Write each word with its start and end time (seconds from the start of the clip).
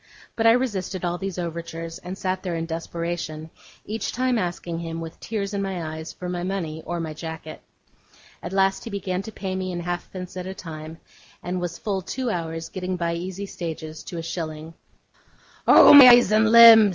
But 0.35 0.47
I 0.47 0.53
resisted 0.53 1.05
all 1.05 1.19
these 1.19 1.37
overtures, 1.37 1.99
and 1.99 2.17
sat 2.17 2.41
there 2.41 2.55
in 2.55 2.65
desperation; 2.65 3.51
each 3.85 4.11
time 4.11 4.39
asking 4.39 4.79
him, 4.79 4.99
with 4.99 5.19
tears 5.19 5.53
in 5.53 5.61
my 5.61 5.93
eyes, 5.95 6.11
for 6.11 6.27
my 6.27 6.41
money 6.41 6.81
or 6.87 6.99
my 6.99 7.13
jacket. 7.13 7.61
At 8.41 8.51
last 8.51 8.83
he 8.83 8.89
began 8.89 9.21
to 9.21 9.31
pay 9.31 9.55
me 9.55 9.71
in 9.71 9.81
halfpence 9.81 10.35
at 10.37 10.47
a 10.47 10.55
time; 10.55 10.97
and 11.43 11.61
was 11.61 11.77
full 11.77 12.01
two 12.01 12.31
hours 12.31 12.67
getting 12.69 12.95
by 12.95 13.13
easy 13.13 13.45
stages 13.45 14.01
to 14.05 14.17
a 14.17 14.23
shilling. 14.23 14.73
'Oh, 15.67 15.93
my 15.93 16.07
eyes 16.07 16.31
and 16.31 16.51
limbs! 16.51 16.89